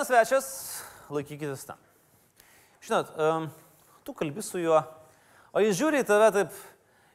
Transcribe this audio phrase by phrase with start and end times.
[0.00, 0.46] vienas svečias,
[1.12, 1.78] laikykitės tam.
[2.80, 3.48] Žinot, um,
[4.04, 4.78] tu kalbi su juo,
[5.52, 6.54] o jis žiūri į tave taip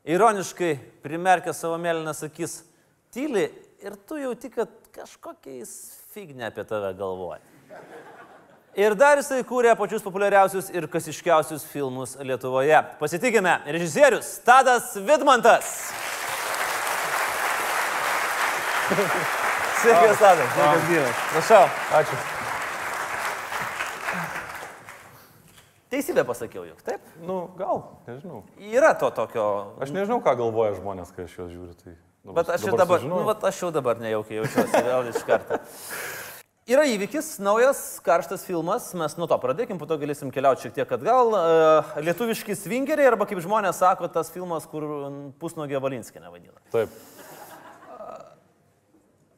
[0.06, 2.60] ironiškai, primerkia savo mėlynas akis,
[3.10, 3.48] tyli
[3.82, 5.72] ir tu jauti, kad kažkokiais
[6.14, 7.42] fignė apie tave galvoja.
[8.76, 12.84] Ir dar jisai kūrė pačius populiariausius ir kasiškiausius filmus Lietuvoje.
[13.00, 15.74] Pasitikime, režisierius Tadas Vidmantas.
[19.82, 20.54] Sveikas, Tadas.
[20.54, 21.28] Sveikas, gyvas.
[21.34, 21.68] Prašau.
[22.04, 22.35] Ačiū.
[25.94, 27.02] Teisybę pasakiau juk, taip?
[27.22, 28.42] Nu, gal, nežinau.
[28.58, 29.46] Yra to tokio.
[29.84, 31.76] Aš nežinau, ką galvoja žmonės, kai aš juos žiūriu.
[31.84, 31.94] Tai
[32.34, 35.60] Bet aš jau dabar, nu, vat, aš jau dabar nejaukiai jaučiuosi vėl iš karto.
[36.66, 40.94] Yra įvykis, naujas, karštas filmas, mes nuo to pradėkim, po to galėsim keliauti šiek tiek
[40.98, 41.30] atgal.
[41.38, 44.88] Uh, lietuviški svingeriai, arba kaip žmonės sako, tas filmas, kur
[45.38, 46.58] pusnogė Valinskinė vadina.
[46.74, 46.90] Taip.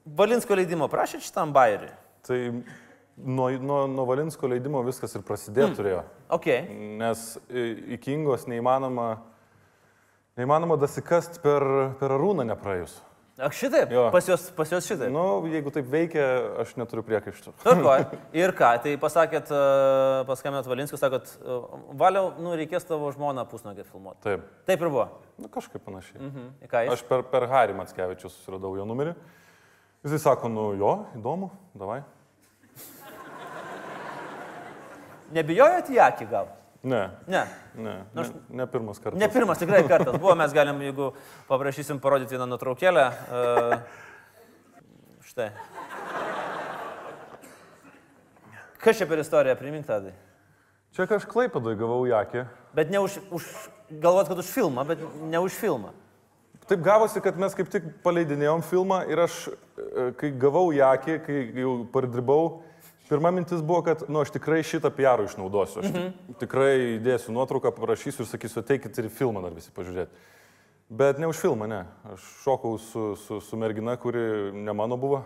[0.07, 1.91] Valinsko leidimo prašėt šitam bairiui?
[2.23, 2.39] Tai
[3.17, 5.75] nuo, nuo, nuo Valinsko leidimo viskas ir prasidėjo mm.
[5.79, 6.03] turėjo.
[6.37, 6.47] Ok.
[7.01, 9.09] Nes į Kingos neįmanoma,
[10.39, 11.65] neįmanoma dasikast per,
[11.99, 12.99] per arūną nepraėjus.
[13.37, 13.91] Ak šitaip?
[13.93, 14.07] Jo.
[14.09, 15.11] Pas juos, pas juos šitaip.
[15.13, 16.23] Nu, jeigu taip veikia,
[16.63, 17.53] aš neturiu priekaištų.
[18.41, 19.59] Ir ką, tai pasakėt, e,
[20.25, 21.57] paskambinat Valinskui, sakot, e,
[22.01, 24.23] valiau, nu reikės tavo žmoną pusnogę filmuoti.
[24.25, 24.47] Taip.
[24.65, 25.05] Taip ir buvo.
[25.37, 26.17] Nu, kažkaip panašiai.
[26.17, 26.49] Mhm.
[26.65, 26.95] Jis?
[26.95, 29.13] Aš per, per Harį Matskevičius susiradau jo numerį.
[30.07, 32.01] Jisai sako, nu jo, įdomu, davai.
[35.35, 36.47] Nebijojot į akį gal?
[36.87, 37.41] Ne, Ne.
[37.75, 39.19] ne, Nors- ne, ne pirmas kartas.
[39.19, 41.09] Ne pirmas tikrai kartas buvo, mes galim, jeigu
[41.49, 43.05] paprašysim parodyti vieną nuotraukėlę.
[43.27, 43.79] Uh,
[45.27, 45.49] štai.
[48.79, 50.13] Kas čia per istoriją primink tadai?
[50.95, 52.45] Čia kažkaip padai gavau jakį.
[52.77, 53.43] Bet ne už, už
[53.99, 55.91] galvot, kad už filmą, bet ne už filmą.
[56.67, 61.37] Taip gavosi, kad mes kaip tik paleidinėjom filmą ir aš, e, kai gavau jakį, kai
[61.63, 62.61] jau pardirbau,
[63.07, 65.79] pirma mintis buvo, kad, nu, aš tikrai šitą PR išnaudosiu.
[65.83, 66.33] Aš mhm.
[66.41, 70.27] tikrai įdėsiu nuotrauką, parašysiu ir sakysiu, ateikit ir filmą dar visi pažiūrėti.
[70.87, 71.81] Bet ne už filmą, ne.
[72.13, 75.23] Aš šokau su, su, su mergina, kuri ne mano buvo.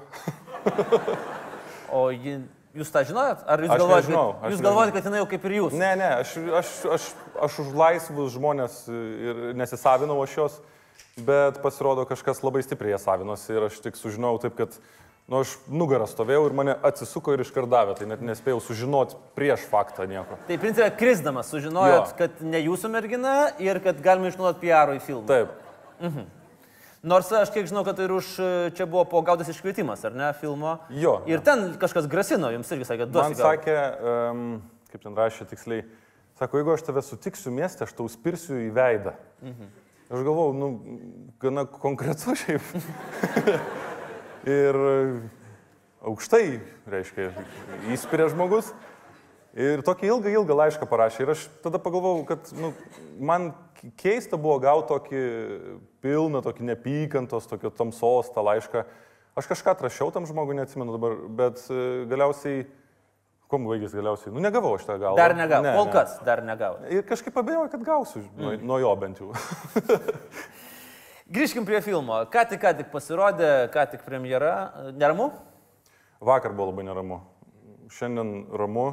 [1.91, 2.38] O ji,
[2.78, 3.41] jūs tą žinojot?
[3.52, 4.96] Ar jūs galvojate, kad, jūs galvojate, nežinau.
[4.96, 5.73] kad jinai jau kaip ir jūs?
[5.75, 7.08] Ne, ne, aš, aš, aš,
[7.47, 10.56] aš už laisvus žmonės ir nesisavinau aš jos,
[11.22, 14.75] bet pasirodo kažkas labai stipriai ją savinosi ir aš tik sužinojau taip, kad,
[15.31, 20.07] nu, aš nugarą stovėjau ir mane atsisuko ir iškardavė, tai net nespėjau sužinoti prieš faktą
[20.09, 20.38] nieko.
[20.50, 22.19] Tai principė, krisdamas sužinojot, Jo.
[22.19, 25.28] kad ne jūsų mergina ir kad galima išnaudoti PR į filmą.
[25.31, 25.57] Taip,
[27.01, 28.28] Nors aš kiek žinau, kad ir už
[28.78, 30.75] čia buvo po gautas iškvietimas, ar ne, filmo.
[30.94, 31.16] Jo.
[31.25, 33.38] Ir ten kažkas grasino, jums irgi sakė, man duosiu.
[33.40, 33.47] gal.
[33.47, 33.78] sakė,
[34.29, 34.44] um,
[34.94, 35.88] kaip ten rašė tiksliai,
[36.38, 39.16] sako, jeigu aš tave sutiksiu mieste, aš tau spirsiu į veidą.
[39.41, 39.72] Mhm.
[40.11, 40.67] Aš galvau, nu,
[41.39, 42.66] gana konkretu šiaip.
[44.44, 44.79] ir
[46.03, 46.57] aukštai,
[46.91, 47.29] reiškia,
[47.95, 48.73] įspiria žmogus.
[49.55, 51.23] Ir tokį ilgą, ilgą laišką parašė.
[51.23, 52.73] Ir aš tada pagalvojau, kad nu,
[53.23, 53.53] man
[53.99, 55.23] keista buvo gauti tokį
[56.03, 58.83] pilną, tokį nepykantos, tokio tamsos tą laišką.
[59.39, 62.66] Aš kažką atrašiau tam žmogui, neatsimenu dabar, bet e, galiausiai,
[63.51, 65.17] kom baigėsi galiausiai, nu negavau aš tą galą.
[65.19, 65.66] Dar negavo.
[65.66, 65.94] Ne, Kol ne.
[65.94, 66.79] kas dar negavo.
[66.91, 69.31] Ir kažkaip abejoju, kad gausiu, nuo, nuo jo bent jau.
[71.35, 72.22] Grįžkim prie filmo.
[72.31, 74.53] Ką tik, ką tik pasirodė, ką tik premjera.
[74.95, 75.29] Neramu?
[76.23, 77.19] Vakar buvo labai neramu.
[77.91, 78.88] Šiandien ramu,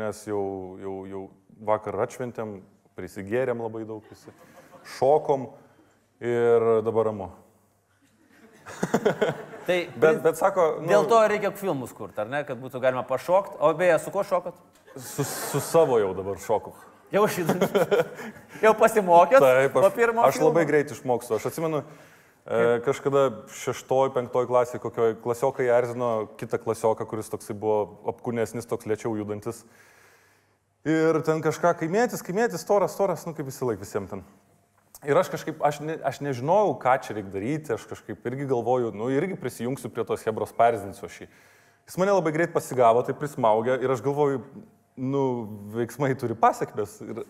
[0.00, 0.42] nes jau,
[0.80, 1.22] jau, jau
[1.68, 2.60] vakar atšventėm,
[2.96, 4.32] prisigėrėm labai daug visi,
[4.98, 5.50] šokom
[6.24, 7.32] ir dabar ramu.
[9.66, 13.04] Tai Bet, bet sako, nu, dėl to reikia filmus kurti, ar ne, kad būtų galima
[13.06, 13.60] pašokti.
[13.62, 14.58] O beje, su kuo šokot?
[14.96, 16.72] su, su savo jau dabar šoku.
[17.12, 17.54] Jau šitą.
[18.64, 19.42] Jau pasimokėt?
[19.42, 21.36] Taip, po aš, pirmo aš labai greit išmokstu.
[21.36, 21.82] Aš atsimenu,
[22.46, 23.24] e, kažkada
[23.62, 29.64] šeštoj, penktoj klasėje, kokioj klasiokai erzino kitą klasioką, kuris toksai buvo apkūnesnis, toks lėčiau judantis.
[30.88, 34.24] Ir ten kažką kaimėtis, kaimėtis, storas, storas, nu kaip visi laik visiems ten.
[35.02, 38.92] Ir aš kažkaip, aš, ne, aš nežinojau, ką čia reikia daryti, aš kažkaip irgi galvoju,
[38.94, 41.26] nu irgi prisijungsiu prie tos hebros perzinsiu šį.
[41.90, 44.44] Jis mane labai greit pasigavo, tai prismaugė ir aš galvoju,
[45.02, 45.24] nu,
[45.74, 47.00] veiksmai turi pasiekmes.
[47.02, 47.24] Ir,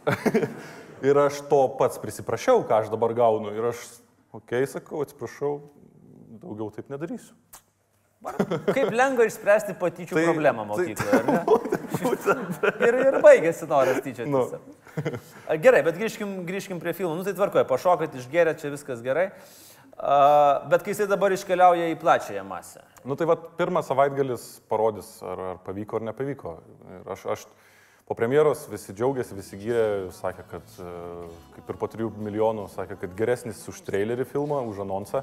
[1.09, 3.55] ir aš to pats prisiprašiau, ką aš dabar gaunu.
[3.57, 3.87] Ir aš,
[4.35, 5.55] okei, okay, sakau, atsiprašau,
[6.43, 7.33] daugiau taip nedarysiu.
[8.23, 11.41] Kaip lengva išspręsti patyčių Tai- problemą tai- mokykloje, ne?
[12.89, 14.31] ir, ir baigėsi noras tyčiotis.
[14.31, 14.45] Nu.
[15.63, 17.17] Gerai, bet grįžkim, grįžkim prie filmų.
[17.19, 19.31] Nu tai tvarkoja, pašokat, išgeria, čia viskas gerai.
[19.97, 22.81] A, bet kai jisai dabar iškeliauja į plačiąją masę.
[23.05, 26.55] Nu tai va, pirmas savaitgalis parodys, ar, ar pavyko ar nepavyko.
[26.97, 27.45] Ir aš, aš
[28.13, 30.89] Po premjeros visi džiaugiasi, visi gyrė, sakė, kad e,
[31.55, 35.23] kaip ir po 3 milijonų, sakė, kad geresnis už trailerį filmą, už anonsą.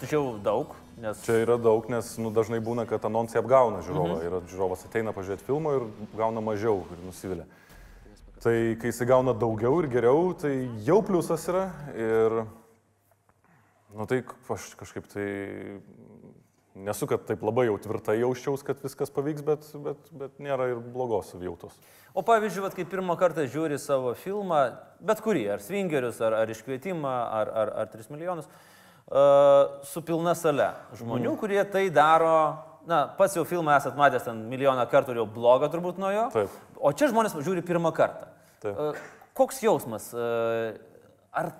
[0.00, 0.72] Tačiau daug,
[1.02, 1.20] nes...
[1.26, 4.16] Čia yra daug, nes nu, dažnai būna, kad anonsai apgauna žiūrovą.
[4.22, 4.24] Mhm.
[4.24, 5.84] Ir žiūrovas ateina pažiūrėti filmą ir
[6.16, 7.44] gauna mažiau ir nusivilia.
[8.40, 10.54] Tai kai jis gauna daugiau ir geriau, tai
[10.88, 11.66] jau pliusas yra.
[11.92, 12.40] Ir,
[14.00, 14.22] nu tai
[14.56, 15.28] aš kažkaip tai
[16.78, 20.78] Nesu, kad taip labai jau tvirtai jausčiaus, kad viskas pavyks, bet, bet, bet nėra ir
[20.94, 21.74] blogos savijautos.
[22.14, 24.60] O pavyzdžiui, vat, kai pirmą kartą žiūri savo filmą,
[25.02, 30.36] bet kurį, ar Svingerius, ar, ar iškvietimą, ar, ar, ar 3 milijonus, uh, su pilna
[30.38, 30.68] sale
[31.00, 31.40] žmonių, mm.
[31.42, 32.36] kurie tai daro,
[32.86, 36.28] na, pats jau filmą esat matęs ten milijoną kartų ir jau blogą turbūt nuo jo.
[36.36, 36.54] Taip.
[36.78, 38.30] O čia žmonės žiūri pirmą kartą.
[38.62, 38.78] Taip.
[38.78, 40.12] Uh, koks jausmas?
[40.14, 40.78] Uh,
[41.34, 41.50] ar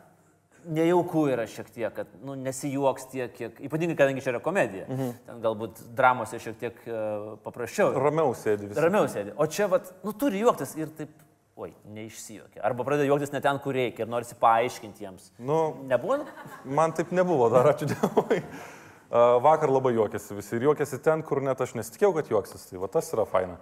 [0.68, 4.86] nejauku yra šiek tiek, kad nu, nesijuoks tiek, kiek, ypatingai kadangi čia yra komedija.
[4.88, 5.10] Mhm.
[5.26, 7.94] Ten galbūt dramose šiek tiek uh, paprasčiau.
[7.96, 8.80] Ramiau sėdi visi.
[8.80, 9.34] Ramiau sėdi.
[9.40, 11.14] O čia, vat, nu, turi juoktis ir taip,
[11.60, 12.62] oi, neišsijuokia.
[12.66, 15.32] Arba pradeda juoktis ne ten, kur reikia ir norisi paaiškinti jiems.
[15.38, 16.20] Nu, Nebuvo?
[16.64, 18.44] Man taip nebuvo, dar ačiū Dievui.
[19.10, 22.68] Uh, vakar labai juokėsi visi ir juokėsi ten, kur net aš nesitikėjau, kad juoksis.
[22.68, 23.56] Tai va tas yra faina.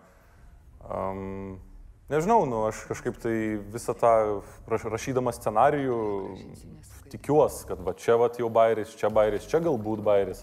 [0.85, 1.55] Um,
[2.09, 3.35] Nežinau, nu, aš kažkaip tai
[3.69, 4.11] visą tą
[4.65, 5.99] rašydama scenarijų
[7.13, 10.41] tikiuosi, kad va čia va jau bairis, čia bairis, čia galbūt bairis.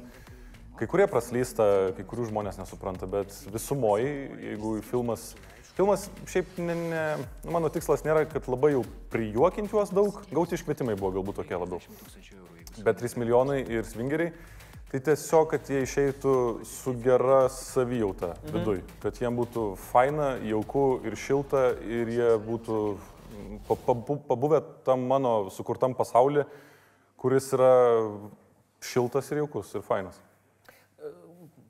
[0.78, 1.66] Kai kurie praslysta,
[1.98, 4.12] kai kurių žmonės nesupranta, bet visumoji,
[4.52, 5.32] jeigu filmas,
[5.74, 7.04] filmas šiaip ne, ne,
[7.42, 8.84] nu, mano tikslas nėra, kad labai jau
[9.16, 11.82] prijuokinti juos daug, gauti iškvietimai buvo galbūt tokie labiau.
[12.78, 14.36] Bet 3 milijonai ir svingeriai
[14.96, 16.34] Tai tiesiog, kad jie išeitų
[16.64, 18.54] su gera savijauta mhm.
[18.54, 22.78] viduj, kad jiem būtų faina, jauku ir šilta ir jie būtų
[24.30, 26.46] pabuvę tam mano sukurtam pasaulyje,
[27.20, 27.74] kuris yra
[28.80, 30.16] šiltas ir jaukus ir fainas.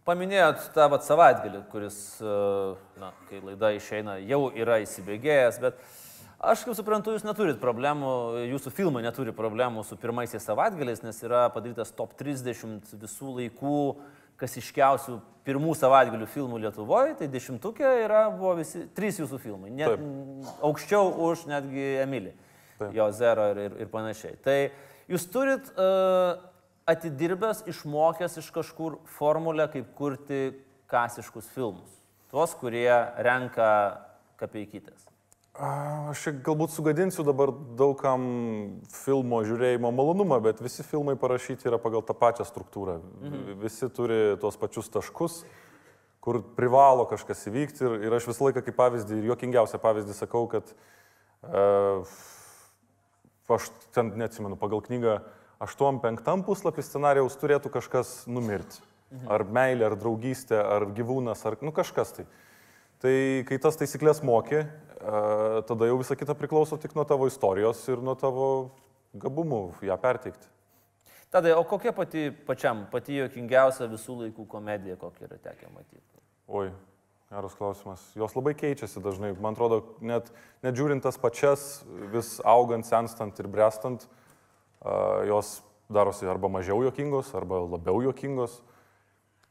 [0.05, 6.04] Paminėjot tą vat savaitgalį, kuris, na, kai laida išeina, jau yra įsibėgėjęs, bet uh,
[6.45, 8.09] Aš kaip suprantu, jūs neturit problemų,
[8.51, 13.77] jūsų filmai neturi problemų su pirmaisiais savaitgaliais, nes yra padarytas top 30 visų laikų
[14.37, 15.15] kasiškiausių
[15.47, 20.01] pirmų savaitgalių filmų Lietuvoje, tai dešimtukė yra, buvo visi, trys jūsų filmai, net
[20.65, 22.35] aukščiau už netgi Emilį,
[22.81, 22.91] Taip.
[22.97, 24.37] jo Zero ir, ir, ir panašiai.
[24.45, 24.57] Tai
[25.11, 26.35] jūs turit uh,
[26.89, 30.43] atidirbęs, išmokęs iš kažkur formulę, kaip kurti
[30.91, 31.89] kasiškus filmus.
[32.29, 32.91] Tuos, kurie
[33.25, 33.71] renka
[34.41, 35.14] kapeikytės.
[35.55, 38.23] Aš galbūt sugadinsiu dabar daugam
[38.91, 42.97] filmo žiūrėjimo malonumą, bet visi filmai parašyti yra pagal tą pačią struktūrą.
[42.99, 43.53] Mhm.
[43.61, 45.45] Visi turi tuos pačius taškus,
[46.19, 47.87] kur privalo kažkas įvykti.
[47.87, 52.03] Ir, ir aš visą laiką kaip pavyzdį, ir juokingiausią pavyzdį sakau, kad uh,
[53.55, 55.21] aš ten neatsimenu, pagal knygą
[55.63, 58.83] 8-5 puslapį scenarijaus turėtų kažkas numirti.
[59.13, 59.31] Mhm.
[59.31, 62.27] Ar meilė, ar draugystė, ar gyvūnas, ar nu, kažkas tai.
[63.03, 63.15] Tai
[63.47, 64.63] kai tas taisyklės moki,
[65.67, 68.47] tada jau visa kita priklauso tik nuo tavo istorijos ir nuo tavo
[69.15, 70.47] gabumų ją perteikti.
[71.33, 76.21] Tada, o kokia pati pačiam, pati jokingiausia visų laikų komedija, kokia yra tekę matyti?
[76.47, 76.69] Oi,
[77.33, 78.03] geras klausimas.
[78.15, 79.33] Jos labai keičiasi dažnai.
[79.43, 80.29] Man atrodo, net,
[80.63, 81.83] net žiūrint tas pačias,
[82.13, 84.05] vis augant, senstant ir brestant,
[85.27, 85.57] jos
[85.91, 88.61] darosi arba mažiau jokingos, arba labiau jokingos.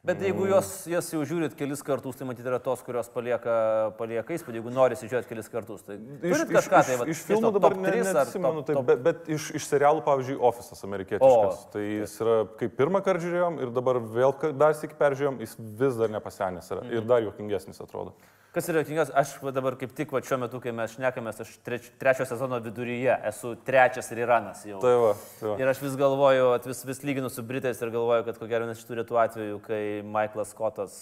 [0.05, 3.55] Bet jeigu jos, jas jau žiūrit kelis kartus, tai matyti yra tos, kurios palieka,
[3.97, 5.81] palieka įspūdį, jeigu nori žiūrėti kelis kartus.
[5.87, 10.05] Tai iš kažką tai va, iš filmų dabar neatsimenu, tai, bet, bet iš, iš serialų,
[10.05, 11.65] pavyzdžiui, Office'as amerikietiškas.
[11.65, 15.57] O, tai jis yra, kaip pirmą kartą žiūrėjom ir dabar vėl dar sėki peržiūrėjom, jis
[15.81, 16.97] vis dar nepasenęs yra mm.
[16.99, 18.13] ir dar juokingesnis atrodo.
[18.55, 21.89] Kas yra juokingas, aš dabar kaip tik va, šiuo metu, kai mes šnekamės, aš treč,
[21.99, 24.79] trečio sezono viduryje esu trečias ir Iranas jau.
[24.79, 25.09] Tai va,
[25.41, 25.55] tai va.
[25.59, 28.79] Ir aš vis galvoju, vis, vis lyginu su Britais ir galvoju, kad ko gero vienas
[28.79, 30.97] iš tų retų atvejų, kai Michaelas Scottas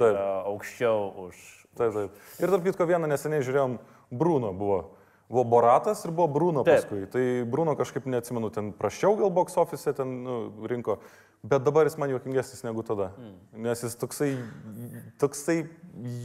[0.00, 1.44] aukščiau už...
[1.78, 2.18] Taip, taip.
[2.42, 3.78] Ir tarp kitko vieną neseniai žiūrėjom,
[4.12, 4.80] Bruno buvo.
[5.32, 6.82] Buvo Boratas ir buvo Bruno taip.
[6.82, 7.06] paskui.
[7.08, 10.36] Tai Bruno kažkaip neatsimenu, ten prašiau gal box office, ten nu,
[10.68, 10.98] rinko.
[11.42, 13.10] Bet dabar jis man juokingesnis negu tada.
[13.18, 13.62] Mm.
[13.64, 14.30] Nes jis toksai,
[15.18, 15.56] toksai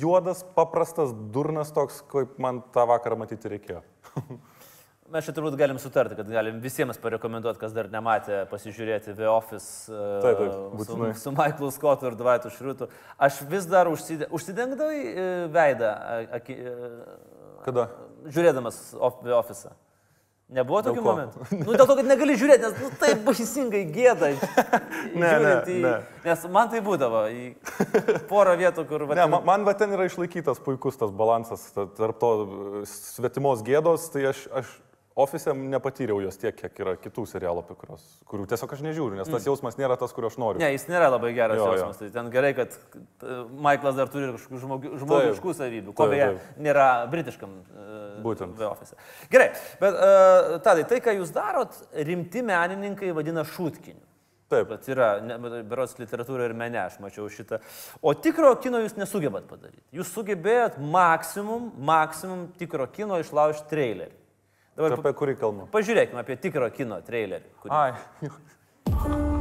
[0.01, 3.81] juodas, paprastas, durnas toks, kaip man tą vakarą matyti reikėjo.
[5.07, 9.87] Mes čia turbūt galim sutarti, kad galim visiems parekomenduoti, kas dar nematė, pasižiūrėti The Office
[9.87, 11.11] uh, taip, taip, būtinai.
[11.15, 12.89] su, su Michaelu Scottu ir Dvaitu Šriutu.
[13.15, 15.91] Aš vis dar užsideng, užsidengdavai uh, veidą.
[16.41, 17.87] Aki, uh, Kada?
[18.27, 18.81] Žiūrėdamas
[19.23, 19.71] The Office.
[20.57, 21.45] Nebuvo tokių momentų.
[21.59, 24.29] Nu, dėl to, kad negali žiūrėti, nes nu, taip baisingai gėda.
[25.23, 25.93] ne, ne, į, ne.
[26.23, 27.45] Nes man tai būdavo į
[28.29, 29.03] porą vietų, kur...
[29.09, 32.31] Va, ne, man, man va ten yra išlaikytas puikus tas balansas tarp to
[32.87, 34.71] svetimos gėdos, tai aš, aš
[35.17, 39.29] Office nepatyriau jos tiek, kiek yra kitų serialų, apie kurios, kurių tiesiog aš nežiūriu, nes
[39.33, 40.61] tas jausmas nėra tas, kurio aš noriu.
[40.61, 41.77] Ne, jis nėra labai geras Jo, jo.
[41.79, 41.97] jausmas.
[42.03, 46.27] Tai ten gerai, kad e, Michaelas dar turi kažkokių žmogi- žmogiškų savybių, ko beje
[46.61, 47.87] nėra britiškam e,
[48.21, 48.61] Būtent.
[48.69, 48.93] Office.
[49.33, 49.49] Gerai,
[49.81, 51.75] bet uh, tadai, tai, ką jūs darot,
[52.07, 54.03] rimti menininkai vadina šūtkiniu.
[54.47, 55.09] Taip, Bet yra,
[55.67, 57.57] beros literatūra ir mene, aš mačiau šitą.
[57.99, 59.83] O tikro kino jūs nesugebat padaryti.
[59.97, 64.15] Jūs sugebėjot maksimum, maksimum tikro kino išlaužti trailerį.
[64.77, 65.65] Dabar apie kurį kalbam.
[65.67, 67.49] pa- pažiūrėkime apie tikro kino trailerį.
[67.63, 67.73] Kurį...
[67.73, 69.33] Ai.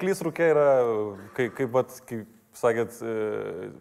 [0.00, 0.68] arklys rūkė yra,
[1.36, 3.72] kaip, kaip, vat, kaip sakėt, e,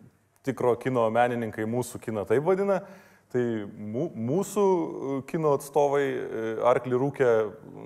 [0.48, 2.82] tikro kino menininkai mūsų kiną taip vadina,
[3.32, 7.30] tai mū, mūsų e, kino atstovai e, arklį rūkė,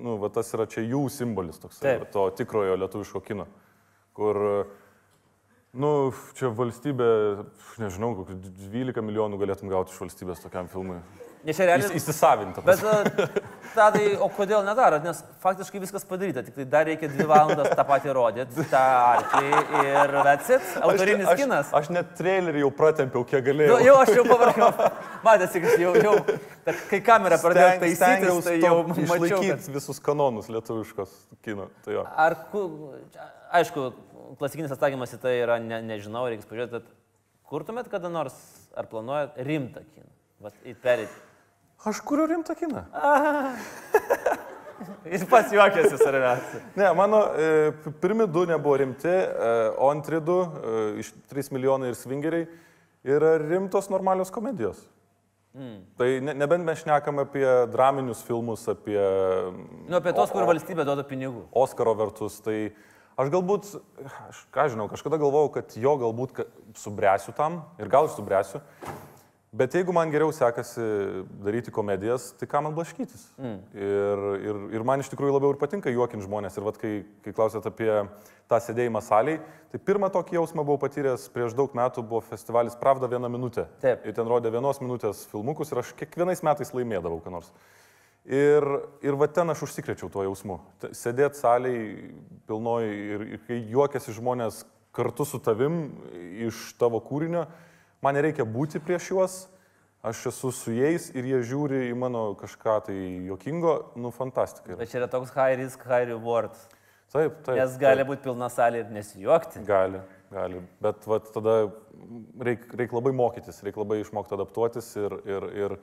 [0.01, 2.09] nu, va, tas yra čia jų simbolis toks, Taip.
[2.13, 3.45] to tikrojo lietuviško kino,
[4.17, 4.39] kur,
[5.77, 5.91] nu,
[6.39, 7.11] čia valstybė,
[7.83, 11.01] nežinau, kokius 12 milijonų galėtum gauti iš valstybės tokiam filmui.
[11.43, 11.91] Nes čia realiai...
[11.91, 12.63] Įs, įsisavinta.
[12.65, 12.81] Bet
[13.75, 15.03] tadai, o kodėl nedarot?
[15.05, 19.49] Nes faktiškai viskas padaryta, tik tai dar reikia dvi valandas tą patį rodyti, tą arklį
[19.81, 21.73] ir that's it, autorinis aš, kinas.
[21.79, 23.79] Aš net trailerį jau pratempiau, kiek Nu, galėjau.
[23.87, 24.69] jau aš jau pavargau.
[25.25, 26.15] Matėsi, kad jau, jau
[26.91, 28.75] kai kamera pradėjo Steng- taisytis, stengiaus tai jau
[29.13, 29.69] mačiau, kad...
[29.77, 31.13] visus kanonus lietuviškos
[31.45, 31.69] kino.
[31.85, 32.05] Tai jo.
[32.27, 32.65] Ar, ku,
[33.59, 33.89] aišku,
[34.41, 36.83] klasikinis atsakymas į tai yra, ne, nežinau, reikia pažiūrėti,
[37.51, 38.35] kurtumėt kada nors,
[38.77, 40.09] ar planuojat rimtą kiną?
[40.43, 41.22] Vat, perėti.
[41.83, 42.85] Aš kuriu rimtą kiną.
[45.03, 46.61] Jis pats juokėsi, svarbiausia.
[46.79, 47.49] Ne, mano e,
[48.01, 52.47] pirmi du nebuvo rimti, e, o antri du, e, iš 3 milijonai ir svingeriai,
[53.03, 54.79] yra rimtos normalios komedijos.
[55.53, 55.75] Mm.
[55.99, 58.97] Tai ne, nebent mes šnekam apie draminius filmus, apie
[59.85, 61.45] Nu, apie tos, kur valstybė duoda pinigų.
[61.51, 62.71] Oskaro vertus, tai
[63.19, 63.73] aš galbūt,
[64.31, 66.45] aš ką žinau, kažkada galvojau, kad jo galbūt
[66.79, 68.63] subręsiu tam ir gal ir subręsiu.
[69.53, 70.81] Bet jeigu man geriau sekasi
[71.45, 73.27] daryti komedijas, tai ką man blaškytis?
[73.37, 73.59] Mm.
[73.77, 76.57] Ir, ir, ir man iš tikrųjų labiau ir patinka juokinti žmonės.
[76.57, 77.91] Ir vat, kai, kai klausėt apie
[78.49, 79.37] tą sėdėjimą saliai,
[79.69, 83.67] tai pirmą tokį jausmą buvau patyręs prieš daug metų, buvo festivalis Pravda vieną minutę.
[83.83, 84.07] Taip.
[84.09, 87.51] Ir ten rodė vienos minutės filmukus ir aš kiekvienais metais laimėdavau, ką nors.
[88.25, 88.65] Ir,
[89.05, 90.63] ir va ten aš užsikrečiau tuo jausmu.
[90.81, 92.09] T- Sėdėt saliai
[92.49, 94.63] pilnoj ir, ir kai juokiasi žmonės
[94.95, 95.91] kartu su tavim
[96.47, 97.45] iš tavo kūrinio,
[98.03, 99.35] man nereikia būti prieš juos,
[100.03, 102.97] aš esu su jais ir jie žiūri į mano kažką tai
[103.29, 104.75] jokingo, nu fantastika.
[104.79, 106.57] Bet čia yra toks high risk, high reward.
[107.13, 107.59] Taip, taip.
[107.59, 109.61] Nes gali būti pilna salė ir nesijuokti.
[109.67, 110.01] Gali,
[110.33, 110.63] gali.
[110.81, 111.57] Bet vat, tada
[112.41, 115.75] reikia reik labai mokytis, reikia labai išmokti adaptuotis ir, ir, ir,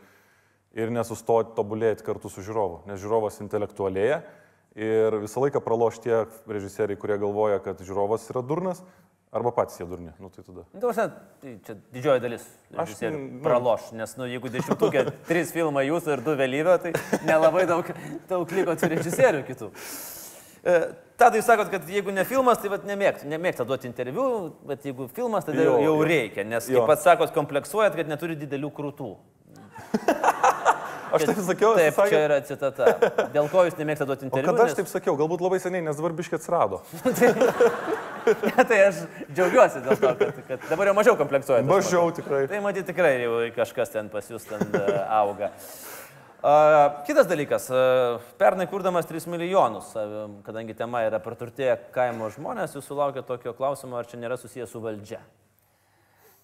[0.84, 2.82] ir nesustoti tobulėti kartu su žiūrovu.
[2.90, 4.24] Nes žiūrovas intelektualėja
[4.74, 8.82] ir visą laiką praloš tie režisieriai, kurie galvoja, kad žiūrovas yra durnas
[9.32, 10.10] arba patys jie durni.
[10.18, 10.64] Nu, tai tada.
[10.72, 11.04] Nu, ta prasme,
[11.42, 16.16] tai čia didžioji dalis Aš, režisierių nu- praloš, nes nu, jeigu dešimtukė trys filmai jūsų
[16.16, 16.92] ir du vėlyvio, tai
[17.28, 17.92] nelabai daug,
[18.30, 19.70] daug liko tų režisierių kitų.
[20.64, 20.80] E,
[21.20, 25.04] Tada jūs sakot, kad jeigu ne filmas, tai vat nemėgta, nemėgta duoti interviu, bet jeigu
[25.12, 26.80] filmas, tada jau, jau reikia, nes Jo.
[26.80, 29.10] kaip pats sakot, kompleksuojat, kad neturi didelių krūtų.
[31.10, 32.92] Aš taip sakiau, Taip, sakė, čia yra citata.
[33.34, 34.50] Dėl ko jūs nemėgstate duoti O interviu?
[34.52, 36.82] kada aš taip sakiau, galbūt labai seniai, nes dabar biškiai atsirado.
[37.04, 41.66] Ne, tai aš džiaugiuosi dėl to, kad, kad dabar jau mažiau kompleksuojate.
[41.68, 42.44] Mažiau tikrai.
[42.50, 44.84] Tai matyti tikrai jau kažkas ten pas jūs ten e,
[45.16, 45.50] auga.
[46.40, 46.54] A,
[47.04, 47.82] Kitas dalykas, e,
[48.40, 50.06] pernai kurdamas 3 milijonus, e,
[50.46, 54.82] kadangi tema yra praturtėję kaimo žmonės, jūs sulaukėte tokio klausimo, ar čia nėra susijęs su
[54.84, 55.20] valdžia.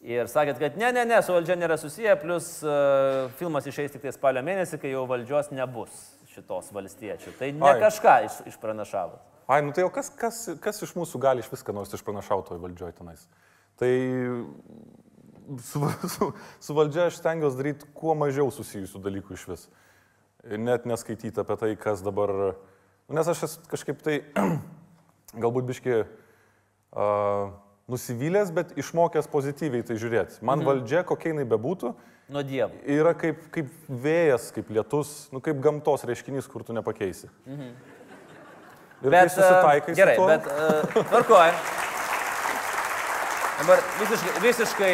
[0.06, 4.04] Ir sakėt, kad ne, ne, ne, su valdžia nėra susiję, plus uh, filmas išeis tik
[4.04, 5.96] tai spalio mėnesį, kai jau valdžios nebus
[6.30, 7.32] šitos valstiečių.
[7.40, 7.80] Tai ne Ai.
[7.82, 9.24] kažką iš, išpranašavot.
[9.50, 12.94] Ai, nu tai jau kas, kas, kas iš mūsų gali iš viską nors išpranašautojo valdžioje
[13.00, 13.26] tenais?
[13.82, 13.90] Tai
[15.66, 15.82] su,
[16.14, 16.30] su,
[16.68, 19.68] su valdžia aš stengiuosi daryti kuo mažiau susijusių dalykų iš vis.
[20.46, 22.54] Net neskaityti apie tai, kas dabar...
[23.10, 24.20] Nes aš esu kažkaip tai
[25.42, 27.54] galbūt biški uh,
[27.90, 30.40] nusivylęs, bet išmokęs pozityviai tai žiūrėti.
[30.42, 30.68] Man mhm.
[30.70, 31.94] valdžia, kokia jinai bebūtų,
[32.28, 32.74] Nuo Dievo.
[32.90, 37.30] yra kaip, kaip vėjas, kaip lietus, nu, kaip gamtos reiškinys, kur tu nepakeisi.
[37.46, 37.74] Mhm.
[39.04, 41.58] Ir bet, kai susitaikai uh, gerai, su tuo, bet uh, tvarkoju.
[43.56, 44.92] Dabar visiškai, visiškai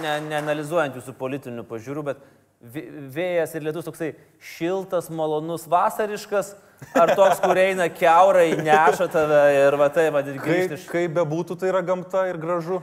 [0.00, 2.24] ne, neanalizuojant jūsų politinių pažiūrų, bet
[2.72, 4.12] vėjas ir lietus toksai
[4.54, 6.54] šiltas, malonus, vasariškas,
[6.96, 10.86] ar toks, kur eina keurai, neša tave ir va tai, va, ir Kaip, grįžti iš...
[10.90, 12.82] kaip bebūtų, tai yra gamta ir gražu.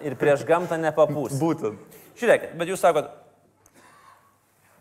[0.00, 1.34] Ir prieš gamtą nepapūs.
[1.36, 1.98] Būtent.
[2.16, 3.10] Žiūrėkit, bet jūs sakot,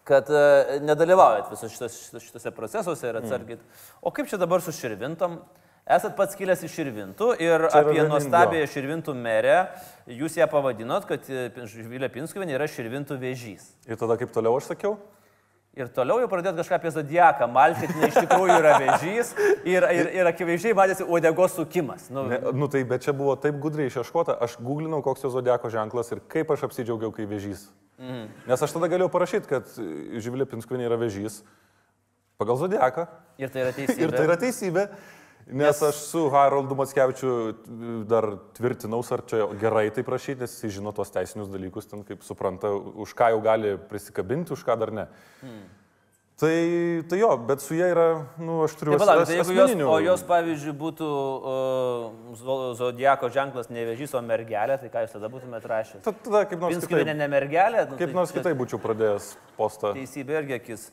[0.08, 3.60] kad uh, nedalyvaujat visose šitos, šitos, šitose procesuose ir atsargiai.
[4.02, 5.38] O kaip čia dabar su širvintom?
[5.90, 9.56] Esat pats kilęs iš širvintų ir Čia apie nuostabiąją širvintų merę,
[10.06, 13.72] jūs ją pavadinot, kad e, Žvilė Pinskuvienė yra širvintų vėžys.
[13.90, 15.00] Ir tada kaip toliau aš sakiau?
[15.80, 19.32] Ir toliau jau pradėt kažką apie zodiaką, malkit, ne iš tikrųjų yra vėžys
[19.66, 22.06] ir, ir, ir akivaizdžiai matėsi uodegos sukimas.
[22.14, 25.72] Nu, Ne, nu tai, bet čia buvo taip gudriai išieškota, aš googlinau, koks jo zodiako
[25.74, 27.66] ženklas ir kaip aš apsidžiaugiau, kai vėžys.
[27.98, 28.28] Mhm.
[28.50, 29.74] Nes aš tada galėjau parašyti, kad
[30.22, 31.42] Živilė Pinskuvinė yra vėžys
[32.40, 33.08] pagal zodiaką.
[33.42, 34.02] ir tai yra teisybė.
[34.06, 34.84] Ir tai yra teisybė.
[35.50, 37.32] Nes aš su Haroldu Matskevičiu
[38.10, 38.28] dar
[38.58, 42.70] tvirtinaus, ar čia gerai tai prašyti, nes jis žino tos teisinius dalykus, ten kaip supranta,
[42.70, 45.08] už ką jau gali prisikabinti, už ką dar ne.
[45.42, 45.68] Hmm.
[46.40, 46.54] Tai,
[47.12, 48.06] tai jo, bet su jie yra,
[48.40, 53.84] nu, aš turiu as- tai jeigu jos, o jos, pavyzdžiui, būtų uh, zodiako ženklas ne
[53.90, 56.00] vėžys, o mergelė, tai ką jūs tada būtumėte rašę?
[56.06, 57.84] Ta- Tada kaip nors kitaip, ne mergelė?
[57.90, 59.92] Nu, kaip tai nors kitaip būčiau pradėjęs postą.
[59.98, 60.88] Teisybė irgi akis.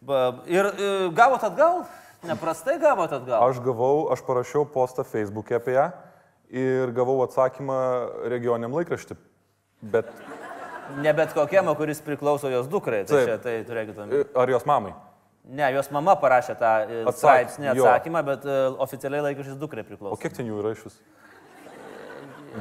[0.00, 1.84] Ba, ir e, gavot atgal?
[2.26, 3.42] Neprastai gavot atgal?
[3.48, 5.86] Aš gavau, aš parašiau postą Facebook'e apie ją
[6.50, 7.78] ir gavau atsakymą
[8.32, 9.16] regioniam laikraštį.
[9.82, 10.10] Bet
[11.02, 13.02] Ne bet kokiam, kuris priklauso jos dukrai.
[13.08, 14.24] Tai, čia, tai turėkite omeny.
[14.38, 14.92] ar jos mamai?
[15.46, 17.84] Ne, jos mama parašė tą e, Atsak- straipsnį jo.
[17.86, 20.14] atsakymą, bet e, oficialiai laikraštis dukrai priklauso.
[20.14, 20.96] O kiek ten jų yra iš vis?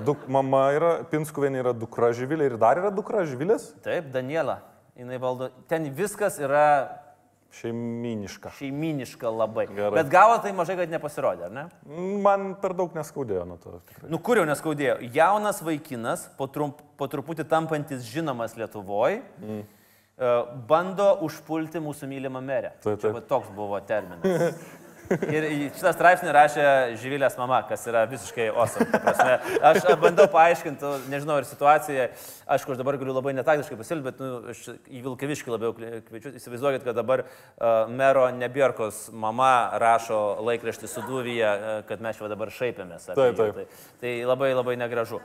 [0.05, 4.59] Duk, mama yra, Pinskuvienė yra dukra Živilė ir dar yra dukra Živilės Taip, Daniela.
[4.97, 5.49] Jinai valdo.
[5.71, 6.65] Ten viskas yra
[7.59, 8.51] šeiminiška.
[8.57, 9.67] šeiminiška labai.
[9.71, 9.95] Gerai.
[9.97, 11.65] Bet gavo tai mažai, kad nepasirodė, ar ne?
[12.23, 13.79] Man per daug neskaudėjo nuo to.
[13.91, 14.11] Tikrai.
[14.11, 14.99] Nu kur jau neskaudėjo?
[15.15, 19.61] Jaunas vaikinas, po, trump, po truputį tampantis žinomas Lietuvoje, mm.
[20.69, 22.75] bando užpulti mūsų mylimą merę.
[22.85, 24.59] Va toks buvo terminas.
[25.09, 26.65] Ir šitą straipsnį rašė
[27.01, 28.87] Živilės mama, kas yra visiškai osom.
[28.95, 29.35] Awesome.
[29.69, 32.07] Aš bandau paaiškinti, nežinau, ir situaciją,
[32.55, 36.33] aišku, aš dabar galiu labai netaktiškai pasilbėti, bet nu, aš į Vilkaviškį labiau kviečiu.
[36.39, 42.53] Įsivaizduokit, kad dabar uh, mero Nebierkos mama rašo laikraštį suduvyje, uh, kad mes čia dabar
[42.53, 43.09] šaipėmės.
[43.13, 43.59] Taip, taip.
[43.61, 45.21] Tai, tai labai labai negražu.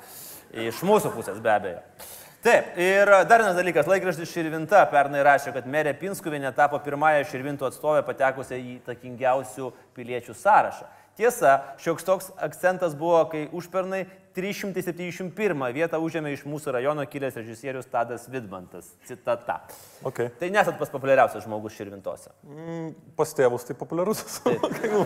[0.50, 1.84] Iš mūsų pusės be abejo.
[2.40, 7.66] Taip, ir dar vienas dalykas, laikraštis Širvinta pernai rašė, kad merė Pinskuvinė tapo pirmąją Širvintų
[7.68, 10.88] atstovę patekusią į takingiausių piliečių sąrašą.
[11.20, 17.90] Tiesa, šioks toks akcentas buvo, kai užpernai 371 vietą užėmė iš mūsų rajono kilęs režisierius
[17.92, 18.88] Tadas Vidmantas.
[19.04, 19.58] Citata.
[20.06, 20.30] Okay.
[20.40, 22.32] Tai nesat pas populiariausias žmogus Širvintose.
[22.48, 24.24] Mm, Pas tėvus tai populiarus.
[24.48, 25.04] Nu-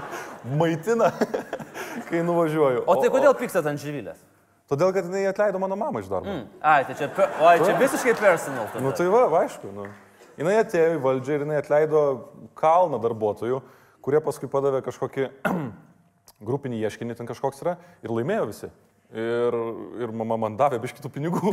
[0.62, 1.12] Maitina,
[2.08, 2.86] kai nuvažiuoju.
[2.88, 4.29] O tai kodėl pykstat ant žyvilės?
[4.70, 6.30] Todėl, kad jinai atleido mano mamą iš darbo.
[6.30, 6.44] Mm.
[6.62, 7.08] Ai, tai čia,
[7.42, 8.68] oi, čia visiškai personal.
[8.70, 8.82] tada.
[8.84, 9.66] Nu tai va, aišku.
[9.74, 9.88] Nu.
[10.38, 12.02] Jinai atėjo į valdžią ir jinai atleido
[12.60, 13.58] kalną darbuotojų,
[14.06, 15.26] kurie paskui padavė kažkokį
[16.48, 17.74] grupinį ieškinį, ten kažkoks yra,
[18.06, 18.70] ir laimėjo visi.
[19.10, 19.56] Ir,
[20.04, 21.50] ir mama man davė biš kitų pinigų.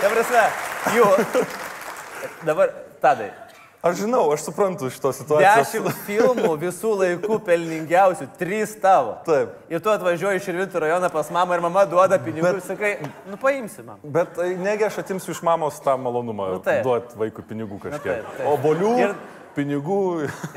[0.00, 0.42] Ta prasme,
[0.96, 1.06] jų.
[2.50, 3.30] Dabar, tadai.
[3.80, 5.70] Aš žinau, aš suprantu šitos situacijos.
[5.72, 9.14] Dešimt filmų visų laikų pelningiausių, trys tavo.
[9.24, 9.54] Taip.
[9.72, 12.58] Ir tu atvažiuoji iš Irvintų rajoną pas mamą ir mama duoda pinigų Bet...
[12.60, 12.90] ir sakai,
[13.30, 13.96] nu paimsi man.
[14.04, 18.20] Bet tai negi aš atimsiu iš mamos tą malonumą Nu, duoti vaikui pinigų kažkiek.
[18.20, 18.50] taip, taip.
[18.52, 19.16] O bolių, Ir-
[19.56, 19.98] pinigų.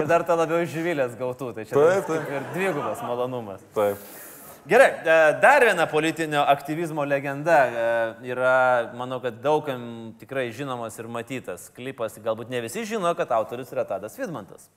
[0.04, 2.28] Ir dar ta labiau žyvilės gautų, tai čia Taip, taip.
[2.28, 3.64] ir dvigubas malonumas.
[3.74, 4.04] Taip.
[4.66, 11.10] Gerai, e, dar viena politinio aktyvizmo legenda e, yra, manau, kad daugam tikrai žinomas ir
[11.12, 14.70] matytas klipas, galbūt ne visi žino, kad autorius yra Tadas Vidmantas.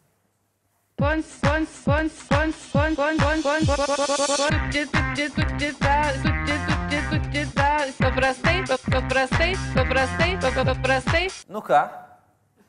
[8.00, 8.56] Paprastai,
[8.90, 11.24] paprastai, paprastai, paprastai.
[11.52, 11.84] Nu ką,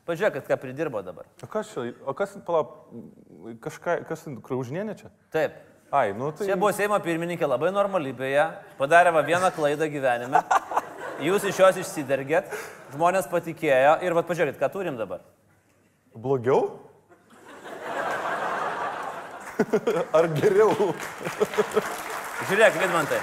[0.08, 1.26] Pažiūrėk, ką pridirbo dabar.
[1.44, 2.78] O kas čia, o kas, palauk,
[3.60, 5.10] kažką, kas, Kraužnienė čia?
[5.34, 5.58] Taip.
[5.90, 6.46] Ai, nu tai...
[6.50, 8.44] Čia buvo Seimo pirmininkė labai normali beje,
[8.76, 10.42] padarė va vieną klaidą gyvenime,
[11.24, 12.50] jūs iš jos išsidergėt,
[12.92, 15.22] žmonės patikėjo ir va pažiūrėkit, ką turim dabar.
[16.12, 16.66] Blogiau?
[20.14, 20.92] Ar geriau?
[22.50, 23.22] Žiūrėk, Vidmantai.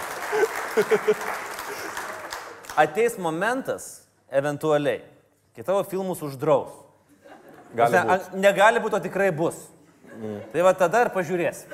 [2.82, 3.86] Ateis momentas,
[4.28, 5.04] eventualiai,
[5.56, 6.74] kai tavo filmus uždraus.
[7.76, 8.34] Gali Ne, būt.
[8.42, 9.56] negali būti, o tikrai bus.
[10.18, 10.42] Mm.
[10.52, 11.66] Tai va tada ir pažiūrės.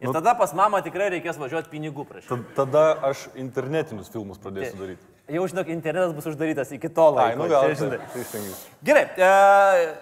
[0.00, 2.28] Ir tada pas mamą tikrai reikės važiuoti pinigų prašyti.
[2.28, 5.06] Tad- Tada aš internetinius filmus pradėsiu daryti.
[5.32, 7.32] Jau žinok, internetas bus uždarytas iki to laiko.
[7.32, 7.64] Ai, nu gal.
[7.64, 7.98] čia, žinai.
[8.12, 8.68] Tai stengiuosi.
[8.86, 9.96] Gerai, e,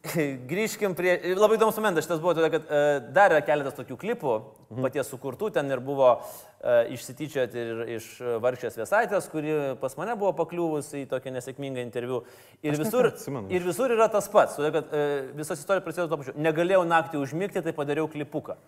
[0.52, 1.16] grįžkim prie...
[1.36, 2.82] Labai įdomus momentas šitas buvo, todėl, kad e,
[3.16, 4.84] dar yra keletas tokių klipų mhm.
[4.84, 8.06] paties sukurtų, ten ir buvo e, išsityčioti ir iš
[8.44, 12.22] Varšės Viesaitės, kuri pas mane buvo pakliuvusi į tokią nesėkmingą interviu.
[12.62, 13.50] Ir visur, neatsimenu.
[13.52, 15.08] ir visur yra tas pats, todėl, kad e,
[15.40, 16.36] visas istorija prasidėjo to pačiu.
[16.48, 18.60] Negalėjau naktį užmigti, tai padariau klipuką.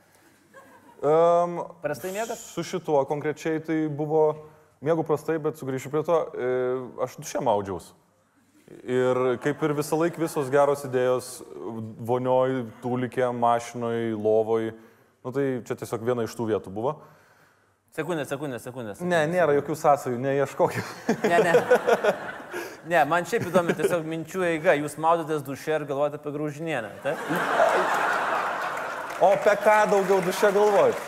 [1.02, 2.38] Um, Prastai miegat?
[2.38, 4.36] Su šituo konkrečiai tai buvo,
[4.86, 6.50] mėgau prastai, bet sugrįšiu prie to, e,
[7.02, 7.88] aš dušė maudžiaus.
[8.86, 11.32] Ir kaip ir visą laiką visos geros idėjos
[12.06, 14.70] vonioj, tūlikė, mašinoj, lovoj,
[15.26, 16.94] nu tai čia tiesiog viena iš tų vietų buvo.
[17.92, 18.94] Sekundė, sekundė, sekundė.
[19.02, 20.94] Ne, nėra jokių sąsajų, neieškokit.
[21.32, 21.52] Ne, ne.
[22.88, 24.78] Ne, man šiaip įdomi tiesiog minčių eiga.
[24.78, 26.94] Jūs maudotės duše ir galvojate apie grūžinienę.
[27.04, 28.11] Taip?
[29.22, 30.98] O apie ką daugiau duše galvojat?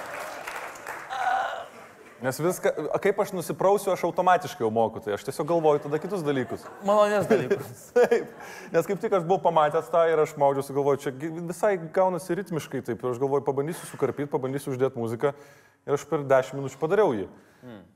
[2.22, 2.70] Nes viską,
[3.02, 6.62] kaip aš nusiprausiu, aš automatiškai jau moku, tai aš tiesiog galvoju tada kitus dalykus.
[6.86, 7.82] Malonės dalykus.
[7.98, 8.30] Taip,
[8.72, 11.12] nes kaip tik aš buvau pamatęs tą ir aš maudžiausi, galvoju, čia
[11.50, 13.02] visai gaunasi ritmiškai taip.
[13.02, 15.34] Ir aš galvoju, pabandysiu sukarpyti, pabandysiu uždėti muziką.
[15.84, 17.28] Ir aš per 10 minučių padariau jį.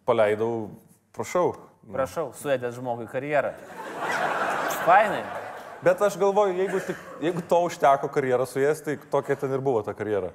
[0.08, 0.52] Paleidau,
[1.16, 1.54] prašau.
[1.88, 3.54] Prašau, suėdės žmogui karjerą.
[4.82, 5.22] Fainai.
[5.82, 9.62] Bet aš galvoju, jeigu, tik, jeigu to užteko karjerą su jais, tai tokia ten ir
[9.62, 10.32] buvo ta karjera.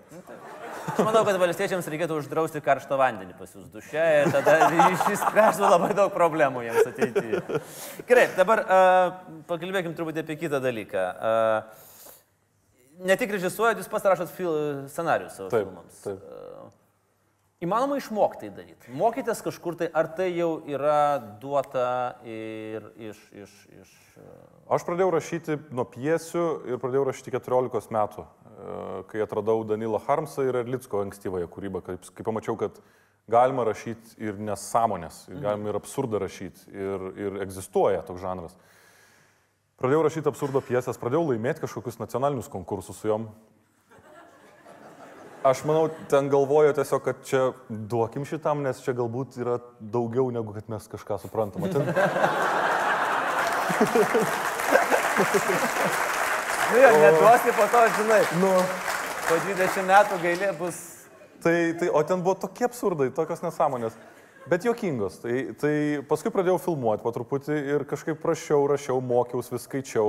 [0.84, 4.70] Aš manau, kad valstiečiams reikėtų uždrausti karštą vandenį pas jūs duše ir tada
[5.14, 7.42] išspręstų labai daug problemų jiems ateityje.
[8.10, 9.16] Gerai, dabar uh,
[9.48, 11.06] pakalbėkim truputį apie kitą dalyką.
[11.16, 11.90] Uh,
[13.08, 14.54] ne tik režisuojat, jūs pats rašot fil,
[14.92, 16.04] scenarius savo Taip, filmams.
[16.04, 16.20] taip.
[16.20, 16.83] Uh,
[17.64, 18.94] įmanoma išmokti tai daryti.
[19.00, 23.22] Mokytės kažkur tai, ar tai jau yra duota ir iš...
[23.46, 28.76] iš, iš uh, Aš pradėjau rašyti nuo piesių ir pradėjau rašyti 14 metų, e,
[29.12, 32.80] kai atradau Danilą Harmsą ir Erlicko ankstyvąją kūrybą, kai, kai pamačiau, kad
[33.30, 38.56] galima rašyti ir nesąmonės, ir galima ir absurdą rašyti, ir, ir egzistuoja toks žanras.
[39.84, 43.28] Pradėjau rašyti absurdo piesės, pradėjau laimėti kažkokius nacionalinius konkursus su jom.
[45.44, 50.54] Aš manau, ten galvoju tiesiog, kad čia duokim šitam, nes čia galbūt yra daugiau negu
[50.56, 51.64] kad mes kažką suprantam.
[51.64, 51.84] O Ten,
[56.74, 58.50] Nu, jo, neduosi po to, žinai, nu,
[59.28, 60.78] po 20 metų gailė bus...
[61.44, 63.94] Tai, tai, o ten buvo tokie absurdai, tokios nesąmonės,
[64.50, 65.20] bet juokingos.
[65.22, 65.74] Tai, tai
[66.08, 70.08] paskui pradėjau filmuoti po truputį ir kažkaip prašiau, rašiau, mokiausi, vis skaičiau,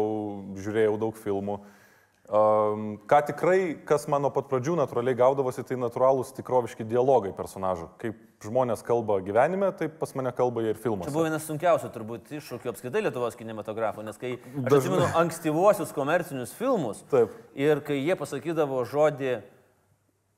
[0.62, 1.58] žiūrėjau daug filmų.
[1.58, 1.83] Um,
[2.28, 7.90] ką tikrai, kas mano pat pradžių natūraliai gaudavosi, tai natūralūs tikroviški dialogai personažų.
[8.00, 11.12] Kaip žmonės kalba gyvenime, taip pas mane kalba ir Tai filmuose.
[11.12, 14.78] buvo vienas sunkiausių turbūt iššūkių apskritai Lietuvos kinematografo, nes kai aš Dažnai.
[14.78, 17.32] atsimenu ankstyvuosius komercinius filmus Taip.
[17.54, 19.34] ir kai jie pasakydavo žodį,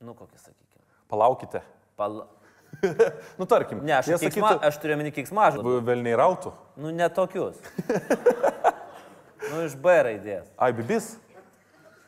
[0.03, 1.63] nu kokį sakykime, Palaukite.
[1.97, 2.25] pal...
[3.39, 5.77] Nu, tarkim, Ne, aš, keiksma, sakytų, aš turiu meni keiksmažodį.
[5.87, 6.51] velniai rautų.
[6.77, 7.57] Nu, ne tokius.
[9.51, 10.51] nu, iš B raidės.
[10.59, 11.15] Ai, bibis,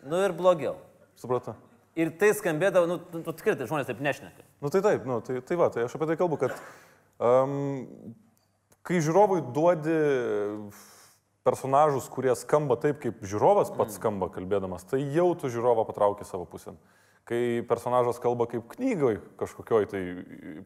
[0.07, 0.77] Nu ir blogiau.
[1.19, 1.57] supratau.
[1.99, 4.45] Ir tai skambėdavo, nu, tu, tu tikrai tai žmonės taip nešneka.
[4.63, 6.55] Nu tai taip, nu, tai, tai va, tai aš apie tai kalbu, kad
[7.19, 7.81] um,
[8.87, 9.97] kai žiūrovui duodi
[11.49, 16.47] personažus, kurie skamba taip, kaip žiūrovas pats skamba kalbėdamas, tai jau tu žiūrovą patrauki savo
[16.47, 16.77] pusę.
[17.29, 20.03] Kai personažas kalba kaip knygoj kažkokioj tai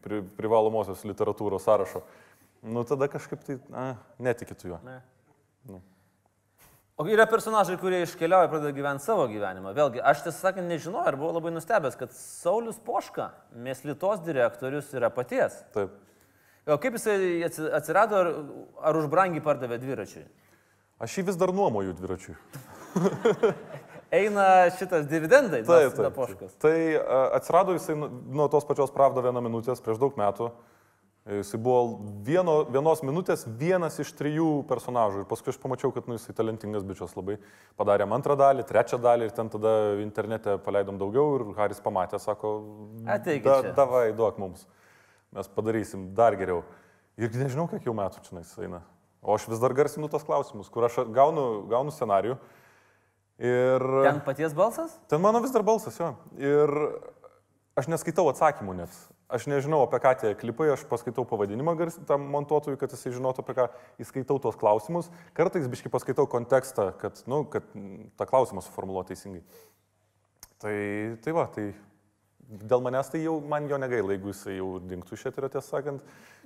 [0.03, 2.03] pri, privalomosios literatūros sąrašo,
[2.63, 3.87] nu tada kažkaip tai, na,
[4.23, 4.79] netikit juo.
[4.85, 5.01] Ne.
[6.97, 9.71] O yra personažai, kurie iškeliauja ir pradeda gyventi savo gyvenimą.
[9.73, 15.09] Vėlgi, aš tiesą sakant nežinojau ir buvau labai nustebęs, kad Saulis Poška, Mėslitos direktorius, yra
[15.13, 15.55] paties.
[15.73, 15.95] Taip.
[16.69, 18.29] O kaip atsi- atsirado, ar,
[18.91, 20.21] ar už brangiai pardavė dviračiui?
[21.01, 22.35] Aš jį vis dar nuomoju dviračiui.
[24.13, 24.45] Eina
[24.77, 26.13] šitas dividendai, Taip, nuo taip.
[26.13, 26.53] Poškos.
[26.61, 26.75] Tai
[27.39, 30.51] atsirado jisai nu- nuo tos pačios pravdo vieną minutės prieš daug metų.
[31.23, 35.21] Jisai buvo vieno, vienos minutės vienas iš trijų personažų.
[35.21, 37.37] Ir paskui aš pamačiau, kad nu, jisai talentingas bičias labai.
[37.79, 39.71] Padarėm antrą dalį, trečią dalį ir ten tada
[40.03, 42.51] internete paleidom daugiau ir Haris pamatė, sako,
[43.07, 44.67] Ateikit da, čia." davai, duok mums.
[45.31, 46.65] Mes padarysim dar geriau.
[47.15, 48.83] Ir nežinau, kiek jau metų čia jis eina.
[49.23, 52.35] O aš vis dar garsinu tos klausimus, kur aš gaunu, gaunu scenarių.
[53.39, 53.87] Ir...
[54.03, 54.99] Ten paties balsas?
[55.07, 56.11] Ten mano vis dar balsas, jo.
[56.35, 56.67] Ir
[57.79, 59.03] aš neskaitau atsakymų net.
[59.31, 63.41] Aš nežinau, apie ką tie klipai, aš paskaitau pavadinimą gars- tam montuotojui, kad jisai žinotų,
[63.41, 63.69] apie ką
[64.03, 65.09] įskaitau tuos klausimus.
[65.33, 69.41] Kartais biškai paskaitau kontekstą, kad, nu, kad tą klausimą suformuoluoti teisingai.
[70.59, 70.75] Tai,
[71.23, 71.73] tai va, tai
[72.47, 76.03] dėl manęs tai jau man jo negaila, jeigu jisai jau dinktų iš eterio, tiesą sakant,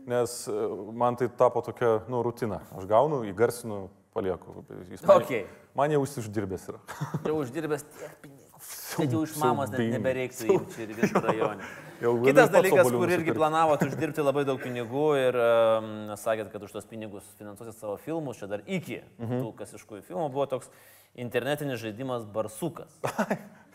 [0.07, 2.61] nes e, man tai tapo tokia, nu, rutina.
[2.77, 4.63] Aš gaunu, įgarsinu, palieku.
[4.89, 5.43] Jis man, Okei.
[5.77, 6.81] man jau užsidirbęs yra.
[7.27, 8.43] Jau uždirbęs tiek pinigų.
[8.97, 11.67] Tai jau iš mamos net nebereiktų imti ir visą rajonį.
[12.01, 15.87] Jau Kitas dalykas, kur irgi planavot uždirbti labai daug pinigų ir um,
[16.19, 19.39] sakėt, kad už tos pinigus finansuosit savo filmus, čia dar iki Mhm.
[19.41, 20.69] tų kasiškųjų filmų buvo toks
[21.17, 22.93] internetinis žaidimas Barsukas.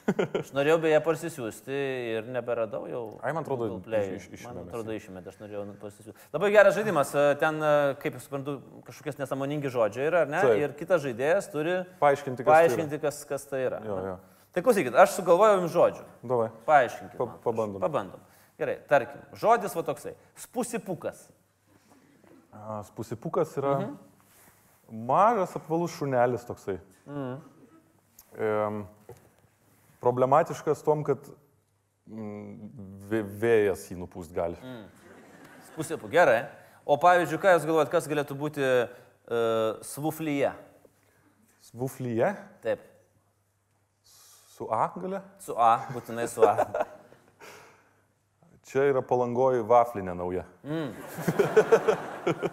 [0.03, 1.77] Aš norėjau beje parsisiųsti
[2.17, 3.03] ir neberadau jau.
[3.23, 6.25] Ai, man atrodo, iš- iš- Man atrodo, išėmė, aš norėjau parsisiųsti.
[6.35, 8.57] Labai geras žaidimas, e, ten, e, kaip suprantu,
[8.89, 10.41] kažkokie nesamoningi žodžiai yra, ar ne?
[10.43, 10.59] Taip.
[10.59, 13.79] Ir kitas žaidėjas turi Paaiškinti, kas tai paaiškinti, kas, kas tai yra.
[13.87, 14.17] Jo, jo.
[14.53, 16.05] Tai klausykit, aš sugalvojau jums žodžių.
[16.29, 16.49] Davai.
[16.67, 17.17] Paaiškinkit.
[17.17, 17.39] Pa- man.
[17.45, 17.81] pabandom.
[17.81, 18.25] Pabandom.
[18.61, 20.13] Gerai, tarkim, žodis va toksai.
[20.39, 21.25] Spusipukas.
[22.53, 23.95] A, Spusipukas yra mhm.
[25.09, 26.77] mažas apvalus šunelis toksai.
[27.07, 27.39] Mhm.
[28.33, 28.51] E,
[30.05, 31.25] problematiškas tom, kad
[32.11, 32.73] mm,
[33.09, 34.61] vė- vėjas jį nupūst gali.
[34.61, 34.85] Mhm.
[35.73, 36.45] Spusipuk, gerai.
[36.85, 40.51] O pavyzdžiui, ką jūs galvojat, kas galėtų būti uh, svuflyje?
[41.63, 42.33] Svuflyje
[42.65, 42.83] Taip,
[44.63, 45.21] su A gale.
[45.39, 46.57] su A, būtinai su A.
[48.71, 50.45] Čia yra palangoji vaflinė nauja.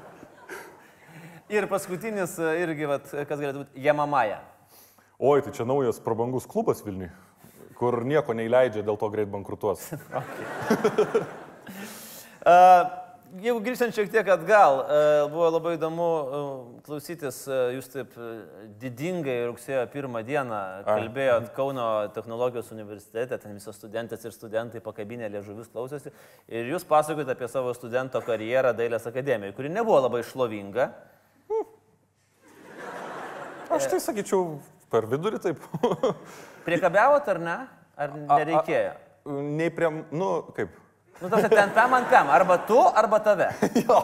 [1.49, 4.39] Ir paskutinis e, irgi, vat, kas galėtų būti Jamamaja.
[5.19, 7.09] Oi, tai čia naujas prabangus klubas Vilniui,
[7.77, 9.89] kur nieko neįleidžia, dėl to greit bankrutuos.
[12.39, 12.98] Uh,
[13.37, 16.47] jeigu grįžtant šiek tiek atgal, uh, buvo labai įdomu uh,
[16.85, 18.15] klausytis, uh, jūs taip
[18.81, 25.69] didingai rugsėjo pirmą dieną kalbėjot Kauno technologijos universitete, ten visos studentės ir studentai pakabinė liežuvis
[25.71, 26.13] klausėsi
[26.47, 30.89] ir jūs pasakojate apie savo studento karjerą Dailės akademijoje, kuri nebuvo labai šlovinga.
[33.69, 34.57] Aš tai sakyčiau,
[34.89, 35.65] per vidurį taip.
[36.65, 37.57] Priekabiavot ar ne?
[37.99, 38.93] Ar nereikėjo?
[39.29, 40.73] Nei prie, nu, kaip.
[41.19, 43.49] Nu, tas ten pam ant pam, arba tu, arba tave.
[43.83, 43.99] Jo.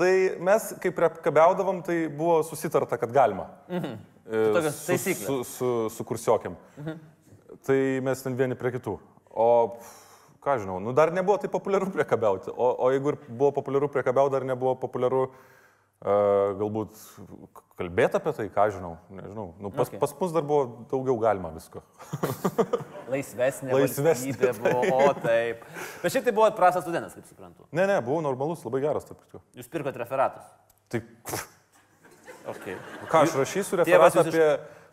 [0.00, 3.50] tai mes, kai priekabiaudavom, tai buvo susitarta, kad galima.
[3.68, 3.98] Mhm.
[4.30, 5.26] tokios su, taisyklės.
[5.26, 6.56] su, su, su kursiokiam.
[6.78, 6.98] Mhm.
[7.66, 8.96] Tai mes ten vieni prie kitų.
[9.30, 9.48] O,
[10.40, 12.52] ką žinau, nu dar nebuvo tai populiaru priekabiauti.
[12.54, 15.48] O, o jeigu ir buvo populiaru priekabiauti, dar nebuvo populiaru uh,
[16.00, 16.96] galbūt
[17.76, 18.94] kalbėti apie tai, ką žinau.
[19.12, 19.50] Nežinau.
[19.60, 19.98] Nu, pas, Okay.
[20.00, 21.82] pas mus dar buvo daugiau galima visko.
[23.12, 23.72] Laisvesnė.
[23.74, 25.64] Laisvesnė, valstybė Buvo, o taip.
[26.02, 27.66] Bet šiaip tai buvo prastas studentas, kaip suprantu.
[27.76, 29.42] Ne, ne, buvau normalus, labai geras, taip pat.
[29.60, 30.46] Jūs pirkot referatus.
[30.90, 31.02] Tai
[32.50, 32.74] Okay.
[33.12, 34.46] ką aš rašysiu referatą jūs iš- apie,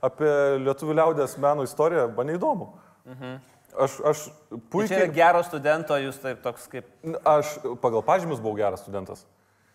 [0.04, 0.32] apie
[0.66, 2.68] lietuvių liaudės meno istoriją, man neįdomu.
[3.08, 3.38] Mhm.
[3.78, 6.86] Aš, aš Tai čia puikiai, gero studento, jūs taip toks kaip...
[7.24, 9.24] aš pagal pažymius buvau geras studentas.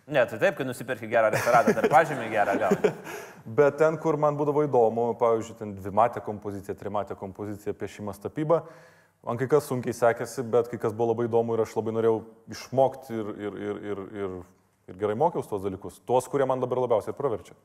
[0.06, 2.90] Ne, tai taip, kai nusipirki gerą referatą, tai pažymį gerą gauni.
[3.58, 8.64] Bet ten, kur man būdavo įdomu, pavyzdžiui, ten dvimatė kompozicija, trimatė kompozicija, piešimas, tapyba,
[9.26, 12.16] man kai kas sunkiai sekėsi, bet kai kas buvo labai įdomu ir aš labai norėjau
[12.54, 14.36] išmokti ir, ir, ir, ir, ir,
[14.90, 16.02] ir gerai mokiausi tuos dalykus.
[16.06, 17.58] Tuos, kurie man dabar labiausiai praverčia.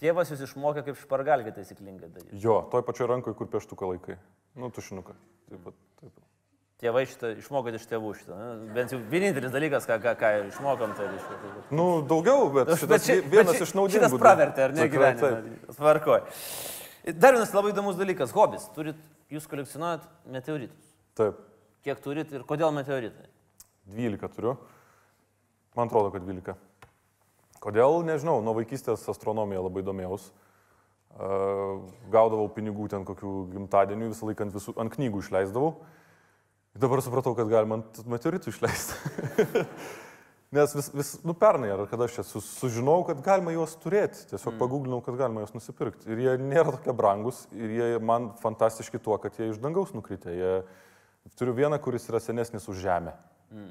[0.00, 2.40] Tėvas jūs išmokė, kaip špargalkį taisyklingai daryti.
[2.40, 4.16] Jo, toj pačioj rankoje, kur pieštuką laikai.
[4.56, 5.16] Nu, tušinuką.
[5.48, 5.64] Taip.
[5.66, 5.80] pat.
[6.80, 8.36] Tėvai šitą išmokot iš tėvų šitą.
[8.40, 8.72] ne?
[8.72, 11.50] Bent jau vienintelis dalykas, ką, ką, ką išmokom, tai iš šitą.
[11.76, 14.08] Nu, daugiau, bet šitas ši- vi- vienas ši- iš naudingų.
[14.08, 15.58] Šitas pravertė, ar ne gyvenime?
[15.76, 16.22] Tvarkoj.
[17.20, 18.64] Dar vienas labai įdomus dalykas- hobis.
[18.74, 18.96] Turit,
[19.30, 20.00] jūs kolekcionuojat
[20.32, 20.88] meteoritus.
[21.14, 21.36] Taip,
[21.84, 23.28] Kiek turit ir kodėl meteoritai?
[23.88, 24.56] 12 turiu.
[25.76, 26.54] Man atrodo, kad 12.
[27.60, 30.30] Kodėl, nežinau, nuo vaikystės astronomija labai domėjaus.
[31.12, 35.74] Uh, gaudavau pinigų ten kokių gimtadienių, visą laiką ant, visų, ant knygų išleisdavau.
[36.78, 38.94] Dabar supratau, kad galima ant meteoritų išleisti.
[40.54, 44.24] Nes vis, vis nu pernai, ar kada aš čia su, sužinojau, kad galima juos turėti,
[44.32, 44.58] tiesiog mm.
[44.58, 46.08] paguglinau, kad galima juos nusipirkti.
[46.10, 50.34] Ir jie nėra tokie brangus, ir jie man fantastiški tuo, kad jie iš dangaus nukritę.
[50.34, 50.54] Jie,
[51.38, 53.14] turiu vieną, kuris yra senesnis už Žemę.
[53.54, 53.70] Mm.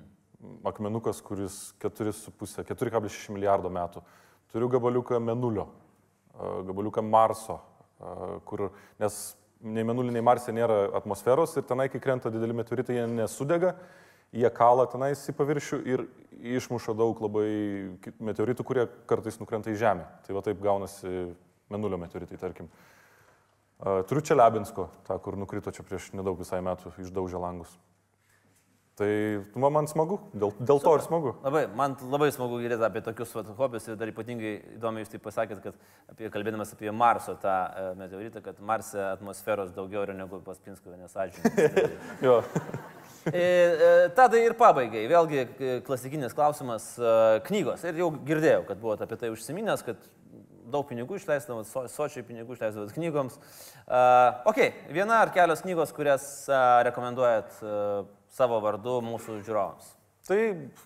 [0.72, 4.04] Akmenukas, kuris 4,5, 4,6 milijardo metų.
[4.52, 5.70] Turiu gabaliuką Menulio,
[6.32, 7.60] a, gabaliuką Marso,
[8.00, 8.70] a, kur,
[9.04, 9.20] nes
[9.60, 13.74] nei Menulį, nei Marse nėra atmosferos ir tenai, kai krenta dideli meteoritai, jie nesudega,
[14.36, 16.06] jie kala tenais į paviršių ir
[16.60, 17.50] išmuša daug labai
[18.24, 20.08] meteoritų, kurie kartais nukrenta į Žemę.
[20.26, 21.34] Tai va taip gaunasi
[21.70, 22.70] Menulio meteoritai, tarkim.
[23.80, 27.72] Turiu čia Lebinsko, tą, kur nukrito čia prieš nedaug visai metų, išdaužė langus.
[29.00, 29.08] Tai
[29.56, 31.32] man, man smagu, dėl, dėl to ir smagu.
[31.46, 35.22] Labai, man labai smagu girdėti apie tokius vat, hobius ir dar ypatingai įdomu jūs tai
[35.24, 35.78] pasakėt, kad
[36.12, 40.98] apie, kalbėdamas apie Marso tą e, meteoritą, kad Marse atmosferos daugiau yra negu pas Pinsko
[41.00, 41.86] nesažinė.
[42.26, 42.42] Jo.
[43.32, 47.16] E, e, Tadai ir pabaigai, vėlgi e, klasikinis klausimas e,
[47.48, 47.88] knygos.
[47.88, 50.12] Ir jau girdėjau, kad buvote apie tai užsiminęs, kad
[50.70, 53.40] daug pinigų išleisdavot, so, sočiai pinigų išleisdavot knygoms.
[53.88, 54.60] Uh, ok,
[54.94, 58.04] viena ar kelios knygos, kurias uh, rekomenduojat uh,
[58.34, 59.96] savo vardu mūsų žiūrovams.
[60.30, 60.38] Tai,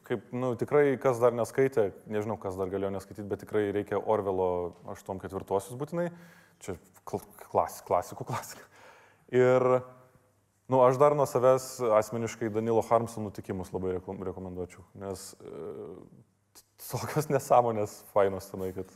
[0.08, 4.48] kaip, nu, tikrai, kas dar neskaitė, nežinau, kas dar galėjo neskaityti, bet tikrai reikia Orvelo
[4.94, 6.06] 8-4 būtinai.
[6.64, 8.64] Čia kl- klas, klasikų klasika.
[9.34, 9.66] Ir,
[10.72, 11.66] nu, aš dar nuo savęs
[12.00, 15.66] asmeniškai Danilo Harmso nutikimus labai rekom- rekomenduočiau, nes e,
[16.86, 18.96] tokios nesąmonės fainos tenai, kad...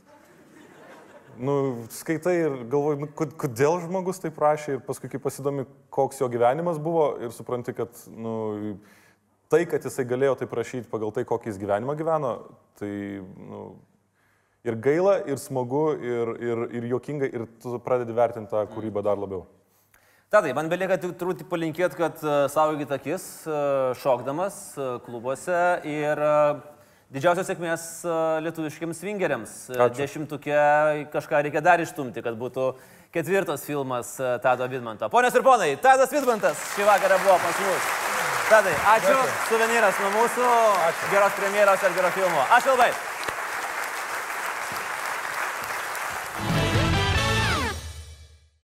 [1.38, 6.18] Nu, skaitai ir galvoji, nu, kod- kodėl žmogus taip prašė ir paskui, kai pasidomi, koks
[6.18, 8.32] jo gyvenimas buvo ir supranti, kad nu,
[9.52, 12.32] tai, kad jisai galėjo tai prašyti pagal tai, kokį jis gyvenimą gyveno,
[12.80, 12.90] tai
[13.22, 13.62] nu,
[14.66, 19.20] ir gaila, ir smagu, ir, ir, ir juokinga, ir tu pradedi vertinti tą kūrybą dar
[19.20, 19.46] labiau.
[20.28, 23.60] Tadai, man belieka tik turbūt palinkėti, kad e, saugokit akis, e,
[23.96, 26.20] šokdamas e, klubuose ir
[27.14, 28.14] didžiausios sėkmės e,
[28.46, 29.56] lietuviškiams svingeriams.
[29.72, 29.96] E, Ačiū.
[30.02, 30.60] Dešimtukė
[31.14, 32.70] kažką reikia dar ištumti, kad būtų
[33.14, 35.08] ketvirtas filmas e, Tado Vidmanto.
[35.12, 37.92] Ponios ir ponai, Tadas Vidmantas šį vakarą buvo pas mus.
[38.48, 39.16] Tadai, ačiū.
[39.50, 40.48] Suvenyras nuo mūsų.
[41.12, 42.48] Geros premjeros ir gero filmo.
[42.56, 42.92] Ačiū labai.